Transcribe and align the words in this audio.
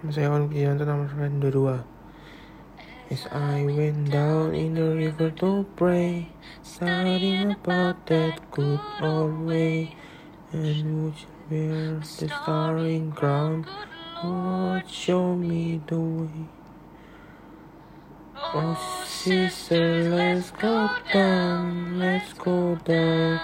Saya 0.00 0.32
Wan 0.32 0.48
Pujianto 0.48 0.88
nomor 0.88 1.12
22 1.12 1.52
As 3.12 3.28
I 3.36 3.68
went 3.68 4.08
down 4.08 4.56
in 4.56 4.72
the 4.72 4.96
river 4.96 5.28
to 5.44 5.68
pray 5.76 6.32
Studying 6.64 7.52
about 7.52 8.08
that 8.08 8.40
good 8.48 8.80
old 9.04 9.44
way. 9.44 9.92
And 10.56 11.12
which 11.12 11.28
where 11.52 12.00
the 12.00 12.32
starry 12.32 13.04
ground 13.12 13.68
Lord 14.24 14.88
show 14.88 15.36
me 15.36 15.84
the 15.84 16.00
way. 16.00 16.48
Oh 18.56 18.72
sister 19.04 20.08
let's 20.08 20.48
go 20.56 20.88
down 21.12 22.00
Let's 22.00 22.32
go 22.40 22.80
down 22.88 23.36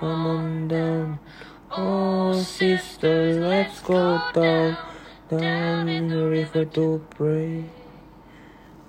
Come 0.00 0.24
on 0.24 0.64
down. 0.64 1.20
Oh 1.68 2.32
sister 2.40 3.36
let's 3.36 3.84
go 3.84 4.16
down 4.32 4.89
down 5.30 5.88
in 5.88 6.08
the 6.08 6.28
river 6.28 6.64
to 6.64 7.00
pray. 7.10 7.64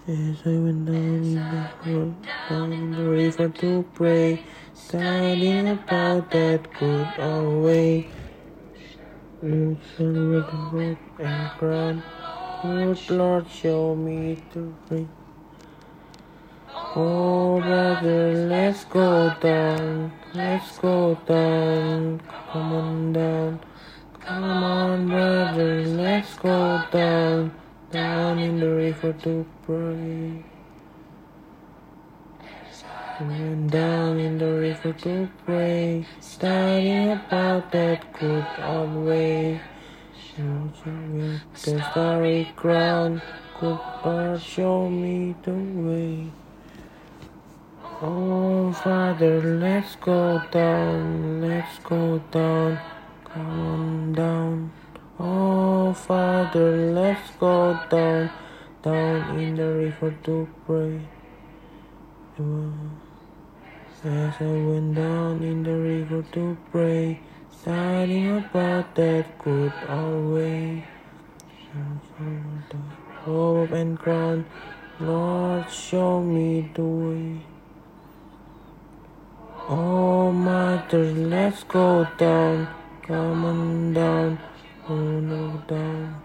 As 0.07 0.41
I 0.43 0.57
went 0.57 0.87
down 0.87 0.95
in 0.95 1.35
the, 1.35 2.15
down 2.49 2.73
in 2.73 2.91
the 2.91 3.03
river 3.03 3.49
to 3.49 3.85
pray, 3.93 4.43
studying 4.73 5.67
about 5.67 6.31
that 6.31 6.73
good 6.79 7.07
old 7.19 7.63
way. 7.63 8.09
Listen 9.43 10.31
with 10.31 10.47
the 10.47 10.97
and 11.19 11.51
crown. 11.59 12.03
Good 12.63 13.09
Lord, 13.11 13.47
show 13.47 13.95
me 13.95 14.41
the 14.53 14.73
way. 14.89 15.07
Oh, 16.95 17.61
brother, 17.61 18.33
let's 18.47 18.83
go 18.85 19.31
down. 19.39 20.11
Let's 20.33 20.79
go 20.79 21.15
down. 21.27 22.19
Come 22.51 22.73
on 22.73 23.13
down. 23.13 23.59
Come 24.25 24.43
on, 24.43 25.07
brother, 25.07 25.83
let's 25.83 26.35
go 26.35 26.83
down, 26.91 27.51
down 27.91 28.37
in 28.37 28.59
the 28.59 28.69
river 28.69 29.13
to 29.13 29.45
pray. 29.65 30.43
We 33.19 33.27
went 33.27 33.71
down 33.71 34.19
in 34.19 34.37
the 34.37 34.53
river 34.53 34.93
to 34.93 35.27
pray, 35.45 36.05
studying 36.19 37.13
about 37.13 37.71
that 37.71 38.13
good 38.19 38.45
old 38.63 39.05
way. 39.05 39.59
The 40.37 41.81
starry 41.91 42.51
crown, 42.55 43.21
good 43.59 43.79
Lord, 44.05 44.41
show 44.41 44.87
me 44.87 45.35
the 45.43 45.51
way. 45.51 46.31
Oh, 48.01 48.71
Father, 48.71 49.41
let's 49.41 49.95
go 49.95 50.41
down, 50.51 51.41
let's 51.41 51.79
go 51.79 52.19
down. 52.31 52.79
Come 53.33 53.49
on 53.49 54.13
down. 54.13 54.71
Oh, 55.17 55.93
Father, 55.93 56.91
let's 56.91 57.31
go 57.39 57.79
down, 57.89 58.29
down 58.83 59.39
in 59.39 59.55
the 59.55 59.71
river 59.71 60.13
to 60.23 60.49
pray. 60.65 60.99
As 64.03 64.35
I 64.37 64.43
went 64.43 64.95
down 64.95 65.41
in 65.43 65.63
the 65.63 65.71
river 65.71 66.23
to 66.33 66.57
pray, 66.71 67.21
studying 67.51 68.37
about 68.37 68.95
that 68.95 69.39
good 69.39 69.71
old 69.87 70.33
way. 70.33 70.83
Robe 73.25 73.71
and 73.71 73.97
crown, 73.97 74.45
Lord, 74.99 75.71
show 75.71 76.19
me 76.21 76.69
the 76.73 76.83
way. 76.83 77.45
Oh, 79.69 80.33
Mother, 80.33 81.13
let's 81.13 81.63
go 81.63 82.05
down. 82.17 82.80
Come 83.03 83.45
on 83.45 83.93
down, 83.93 84.39
oh 84.87 84.95
no 84.95 85.57
down. 85.67 86.21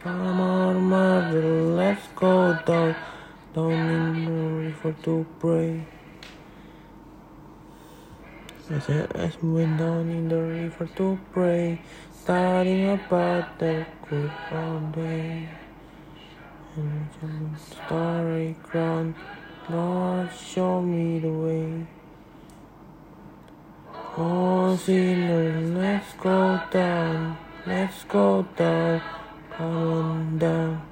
Come 0.00 0.40
on, 0.40 0.82
mother, 0.82 1.42
let's 1.42 2.06
go 2.14 2.52
down, 2.66 2.94
down 3.54 3.72
in 3.72 4.24
the 4.26 4.32
river 4.64 4.94
to 5.04 5.26
pray. 5.40 5.86
I 8.70 8.74
As 8.74 8.90
I 8.90 9.30
went 9.40 9.78
down 9.78 10.10
in 10.10 10.28
the 10.28 10.36
river 10.36 10.86
to 10.96 11.18
pray, 11.32 11.80
studying 12.12 12.90
about 12.90 13.58
that 13.60 13.86
good 14.06 14.30
old 14.52 14.92
day. 14.92 15.48
And 16.76 17.08
the 17.54 17.58
starry 17.58 18.54
crown, 18.62 19.14
Lord, 19.70 20.28
show 20.34 20.82
me 20.82 21.18
the 21.20 21.32
way. 21.32 21.86
Oh, 24.18 24.47
sinner, 24.76 25.60
let's 25.60 26.12
go 26.14 26.60
down, 26.70 27.38
let's 27.66 28.04
go 28.04 28.46
down, 28.56 29.00
come 29.50 29.92
on 29.92 30.38
down. 30.38 30.82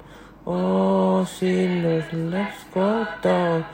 Oh, 0.45 1.25
sinners, 1.25 2.05
let's 2.13 2.63
go 2.73 3.07
down, 3.21 3.65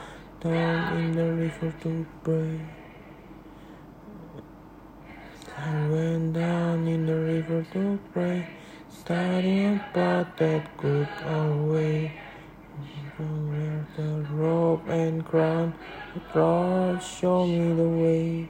down 0.41 0.97
in 0.97 1.15
the 1.15 1.33
river 1.33 1.73
to 1.81 2.05
pray. 2.23 2.59
I 5.57 5.87
went 5.87 6.33
down 6.33 6.87
in 6.87 7.05
the 7.05 7.15
river 7.15 7.65
to 7.73 7.99
pray, 8.11 8.49
studying 8.89 9.79
about 9.91 10.37
that 10.37 10.77
good 10.77 11.07
old 11.25 11.71
way. 11.71 12.11
Where 13.17 13.87
the 13.95 14.25
robe 14.31 14.89
and 14.89 15.23
crown, 15.23 15.75
the 16.15 16.39
Lord, 16.39 17.03
show 17.03 17.45
me 17.45 17.73
the 17.75 17.87
way. 17.87 18.49